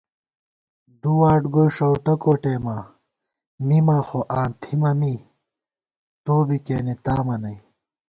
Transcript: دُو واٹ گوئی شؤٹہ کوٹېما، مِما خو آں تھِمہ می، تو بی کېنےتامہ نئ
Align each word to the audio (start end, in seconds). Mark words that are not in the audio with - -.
دُو 1.01 1.11
واٹ 1.21 1.43
گوئی 1.53 1.73
شؤٹہ 1.75 2.13
کوٹېما، 2.21 2.77
مِما 3.67 3.97
خو 4.07 4.19
آں 4.39 4.49
تھِمہ 4.61 4.91
می، 4.99 5.15
تو 6.23 6.35
بی 6.47 6.57
کېنےتامہ 6.65 7.35
نئ 7.43 7.57